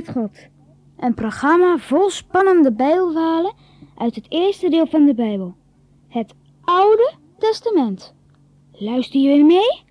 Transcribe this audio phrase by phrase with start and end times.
[0.00, 0.48] God.
[0.98, 3.54] Een programma vol spannende Bijbelverhalen
[3.96, 5.54] uit het eerste deel van de Bijbel.
[6.08, 6.34] Het
[6.64, 8.14] Oude Testament.
[8.72, 9.82] Luister jullie mee?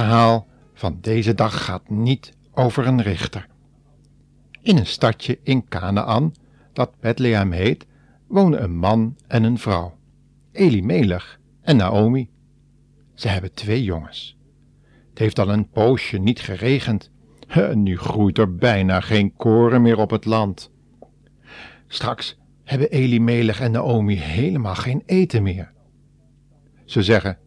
[0.00, 3.46] Verhaal van deze dag gaat niet over een richter.
[4.62, 6.34] In een stadje in Canaan,
[6.72, 7.86] dat Bethlehem heet,
[8.26, 9.98] wonen een man en een vrouw,
[10.52, 12.30] Elimelech en Naomi.
[13.14, 14.36] Ze hebben twee jongens.
[15.08, 17.10] Het heeft al een poosje niet geregend
[17.46, 20.70] en nu groeit er bijna geen koren meer op het land.
[21.86, 25.72] Straks hebben Elimelech en Naomi helemaal geen eten meer.
[26.84, 27.38] Ze zeggen,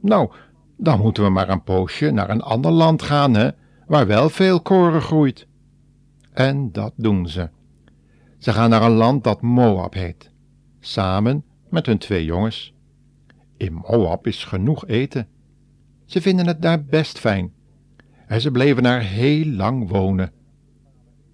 [0.00, 0.32] nou,
[0.76, 3.50] dan moeten we maar een poosje naar een ander land gaan, hè,
[3.86, 5.46] waar wel veel koren groeit.
[6.32, 7.48] En dat doen ze.
[8.38, 10.30] Ze gaan naar een land dat Moab heet,
[10.80, 12.74] samen met hun twee jongens.
[13.56, 15.28] In Moab is genoeg eten.
[16.04, 17.52] Ze vinden het daar best fijn.
[18.26, 20.32] En ze bleven daar heel lang wonen.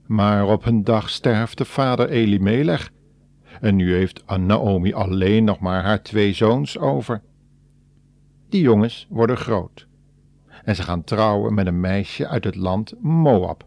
[0.07, 2.91] Maar op een dag sterft de vader Elimelech.
[3.61, 7.23] En nu heeft Naomi alleen nog maar haar twee zoons over.
[8.53, 9.87] Die jongens worden groot.
[10.65, 13.67] En ze gaan trouwen met een meisje uit het land Moab.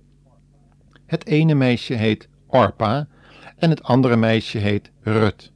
[1.05, 3.08] Het ene meisje heet Orpa
[3.58, 5.52] en het andere meisje heet Rut.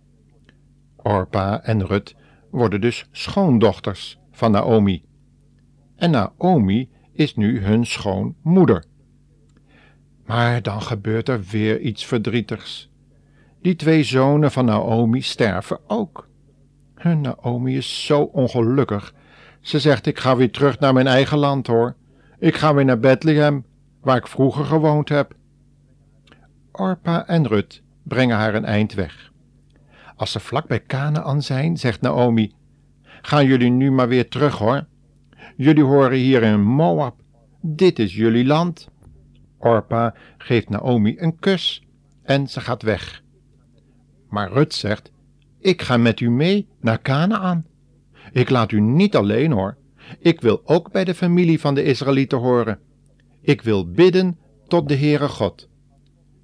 [0.95, 2.15] Orpa en Rut
[2.51, 5.03] worden dus schoondochters van Naomi.
[5.95, 8.85] En Naomi is nu hun schoonmoeder.
[10.25, 12.91] Maar dan gebeurt er weer iets verdrietigs.
[13.61, 16.27] Die twee zonen van Naomi sterven ook.
[16.95, 19.17] Hun Naomi is zo ongelukkig
[19.61, 21.95] ze zegt: Ik ga weer terug naar mijn eigen land hoor.
[22.39, 23.65] Ik ga weer naar Bethlehem,
[24.01, 25.33] waar ik vroeger gewoond heb.
[26.71, 29.31] Orpa en Rut brengen haar een eind weg.
[30.15, 32.53] Als ze vlak bij Canaan zijn, zegt Naomi:
[33.21, 34.85] Gaan jullie nu maar weer terug hoor.
[35.55, 37.15] Jullie horen hier in Moab.
[37.61, 38.89] Dit is jullie land.
[39.57, 41.83] Orpa geeft Naomi een kus
[42.23, 43.23] en ze gaat weg.
[44.29, 45.11] Maar Rut zegt:
[45.59, 47.65] Ik ga met u mee naar Canaan.
[48.31, 49.77] Ik laat u niet alleen hoor.
[50.19, 52.79] Ik wil ook bij de familie van de Israëlieten horen.
[53.41, 55.69] Ik wil bidden tot de Heere God.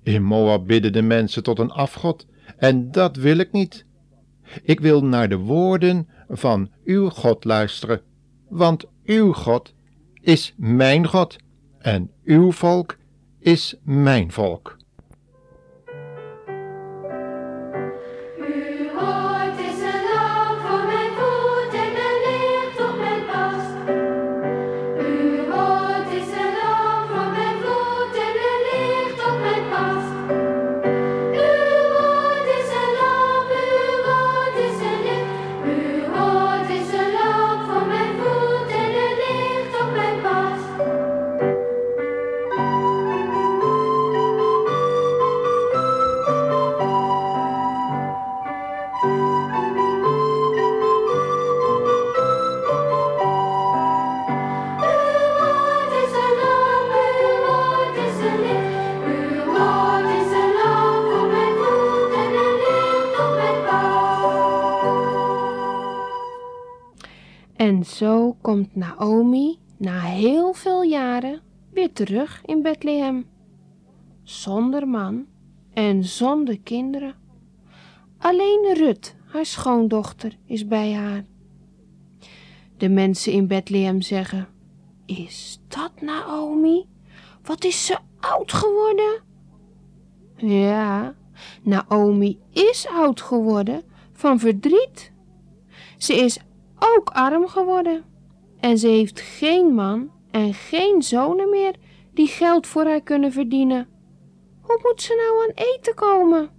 [0.04, 3.86] In Moab bidden de mensen tot een afgod, en dat wil ik niet.
[4.64, 8.02] Ik wil naar de woorden van uw God luisteren,
[8.50, 9.74] want uw God
[10.22, 11.36] is mijn God
[11.80, 12.98] en uw volk
[13.40, 14.75] is mijn volk.
[67.86, 71.42] Zo komt Naomi na heel veel jaren
[71.74, 73.26] weer terug in Bethlehem.
[74.24, 75.26] Zonder man
[75.74, 77.16] en zonder kinderen.
[78.18, 81.24] Alleen Rut, haar schoondochter, is bij haar.
[82.78, 84.48] De mensen in Bethlehem zeggen:
[85.06, 86.86] Is dat Naomi?
[87.44, 89.22] Wat is ze oud geworden?
[90.36, 91.16] Ja,
[91.64, 93.84] Naomi is oud geworden
[94.14, 95.12] van verdriet.
[95.98, 96.40] Ze is
[96.80, 98.04] ook arm geworden.
[98.60, 101.76] En ze heeft geen man en geen zonen meer
[102.14, 103.88] die geld voor haar kunnen verdienen.
[104.62, 106.50] Hoe moet ze nou aan eten komen?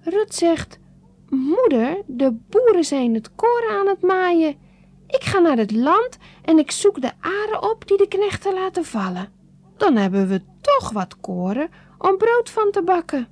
[0.00, 0.78] Rut zegt:
[1.28, 4.56] Moeder, de boeren zijn het koren aan het maaien.
[5.06, 8.84] Ik ga naar het land en ik zoek de aren op die de knechten laten
[8.84, 9.32] vallen.
[9.76, 13.28] Dan hebben we toch wat koren om brood van te bakken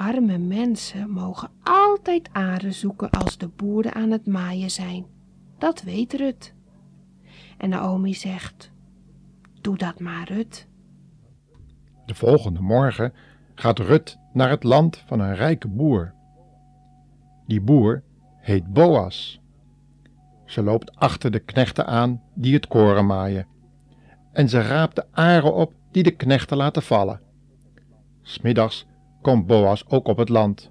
[0.00, 5.06] arme mensen mogen altijd aren zoeken als de boeren aan het maaien zijn.
[5.58, 6.54] Dat weet Rut.
[7.56, 8.70] En Naomi zegt:
[9.60, 10.68] Doe dat maar, Rut.
[12.06, 13.12] De volgende morgen
[13.54, 16.14] gaat Rut naar het land van een rijke boer.
[17.46, 18.02] Die boer
[18.36, 19.40] heet Boas.
[20.44, 23.46] Ze loopt achter de knechten aan die het koren maaien.
[24.32, 27.20] En ze raapt de aren op die de knechten laten vallen.
[28.22, 28.88] Smiddags
[29.20, 30.70] komt Boas ook op het land.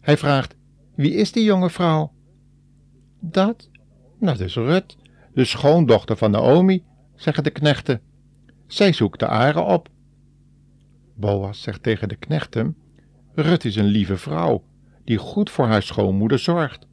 [0.00, 0.54] Hij vraagt:
[0.94, 2.12] Wie is die jonge vrouw?
[3.20, 3.70] Dat?
[4.20, 4.96] Dat is Rut,
[5.34, 8.00] de schoondochter van Naomi, zeggen de knechten.
[8.66, 9.88] Zij zoekt de aren op.
[11.14, 12.76] Boas zegt tegen de knechten:
[13.34, 14.64] Rut is een lieve vrouw
[15.04, 16.86] die goed voor haar schoonmoeder zorgt.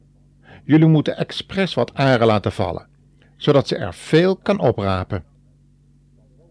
[0.64, 2.88] Jullie moeten expres wat aren laten vallen,
[3.36, 5.24] zodat ze er veel kan oprapen.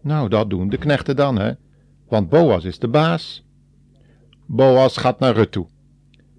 [0.02, 1.52] Nou, dat doen de knechten dan, hè?
[2.08, 3.44] Want Boas is de baas.
[4.52, 5.66] Boas gaat naar Rut toe.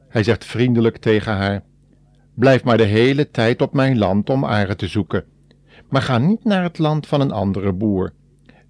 [0.07, 1.63] Hij zegt vriendelijk tegen haar:
[2.33, 5.25] Blijf maar de hele tijd op mijn land om aren te zoeken,
[5.89, 8.13] maar ga niet naar het land van een andere boer.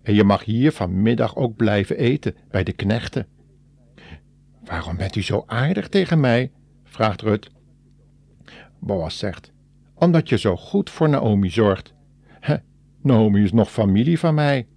[0.03, 3.27] En je mag hier vanmiddag ook blijven eten bij de knechten.
[4.63, 6.51] Waarom bent u zo aardig tegen mij?
[6.83, 7.49] vraagt Rut.
[8.79, 9.51] Boas zegt:
[9.93, 11.93] Omdat je zo goed voor Naomi zorgt.
[13.01, 14.67] Naomi is nog familie van mij.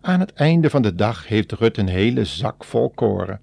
[0.00, 3.40] Aan het einde van de dag heeft Rut een hele zak vol koren.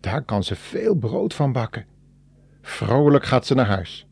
[0.00, 1.86] Daar kan ze veel brood van bakken.
[2.62, 4.06] Vrolijk gaat ze naar huis.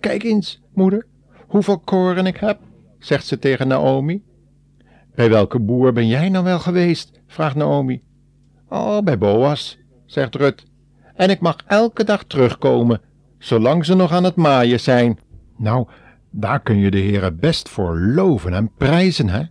[0.00, 1.06] Kijk eens, moeder,
[1.46, 2.58] hoeveel koren ik heb,
[2.98, 4.22] zegt ze tegen Naomi.
[5.14, 7.20] Bij welke boer ben jij nou wel geweest?
[7.26, 8.02] vraagt Naomi.
[8.68, 10.64] Oh, bij Boas, zegt Rut.
[11.14, 13.00] En ik mag elke dag terugkomen,
[13.38, 15.18] zolang ze nog aan het maaien zijn.
[15.56, 15.86] Nou,
[16.30, 19.42] daar kun je de heren best voor loven en prijzen, hè?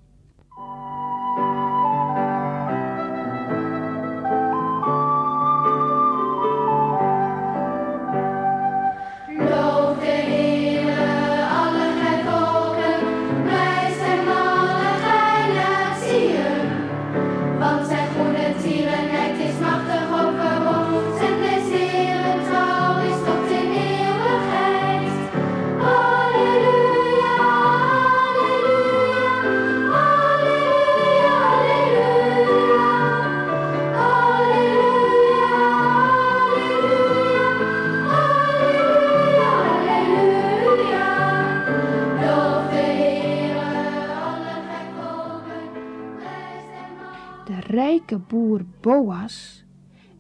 [47.50, 49.66] De rijke boer Boas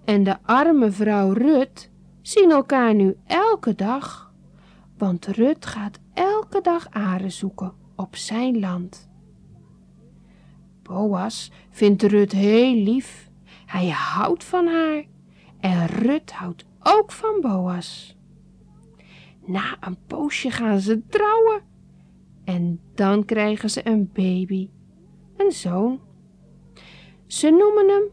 [0.05, 1.91] en de arme vrouw Rut
[2.21, 4.33] zien elkaar nu elke dag,
[4.97, 9.09] want Rut gaat elke dag aren zoeken op zijn land.
[10.83, 13.29] Boas vindt Rut heel lief.
[13.65, 15.05] Hij houdt van haar
[15.59, 18.17] en Rut houdt ook van Boas.
[19.45, 21.61] Na een poosje gaan ze trouwen
[22.43, 24.69] en dan krijgen ze een baby,
[25.37, 26.07] een zoon.
[27.29, 28.03] Ze noemen hem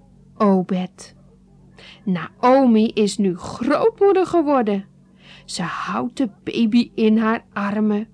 [0.48, 1.14] Obed.
[2.04, 4.84] Naomi is nu grootmoeder geworden.
[5.44, 8.08] Ze houdt de baby in haar armen.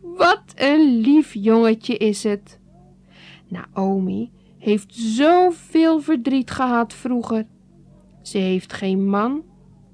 [0.00, 2.60] Wat een lief jongetje is het.
[3.48, 7.46] Naomi heeft zoveel verdriet gehad vroeger.
[8.22, 9.44] Ze heeft geen man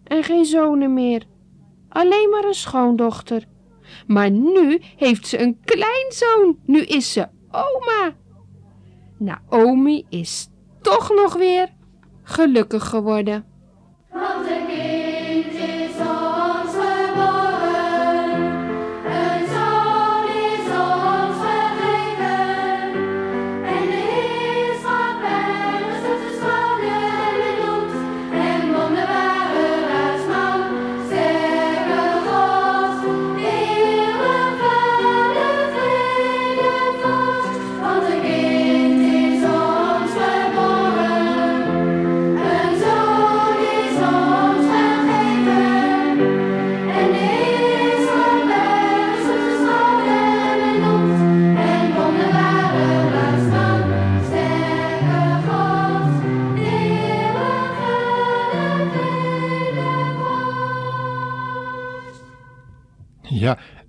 [0.05, 1.27] en geen zonen meer.
[1.89, 3.45] Alleen maar een schoondochter.
[4.07, 6.59] Maar nu heeft ze een kleinzoon.
[6.65, 8.15] Nu is ze oma.
[9.19, 10.51] Naomi is
[10.93, 11.69] toch nog weer
[12.23, 13.45] gelukkig geworden.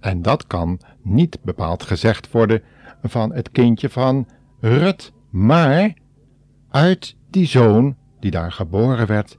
[0.04, 2.62] En dat kan niet bepaald gezegd worden
[3.04, 4.28] van het kindje van
[4.60, 5.94] Rut, maar
[6.70, 9.38] uit die zoon die daar geboren werd,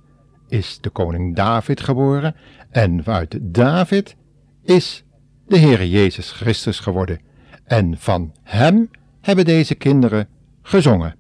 [0.48, 2.34] is de koning David geboren
[2.70, 4.16] en uit David
[4.62, 5.04] is
[5.46, 7.20] de Heere Jezus Christus geworden.
[7.64, 8.90] En van hem
[9.20, 10.28] hebben deze kinderen
[10.62, 11.16] gezongen.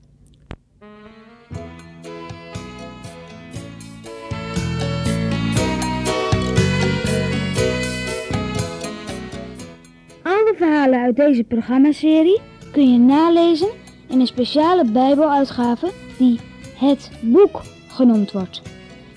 [10.92, 12.40] Uit deze programmaserie
[12.72, 13.68] kun je nalezen
[14.08, 16.40] in een speciale Bijbeluitgave die
[16.76, 18.62] het boek genoemd wordt.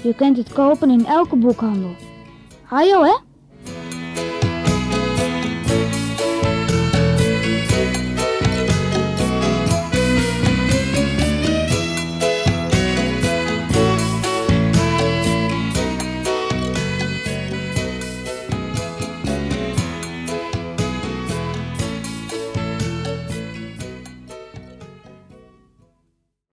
[0.03, 1.95] Je kunt het kopen in elke boekhandel.
[2.69, 3.26] Ajo hè?